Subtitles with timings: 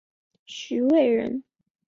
[0.47, 1.43] 徐渭人。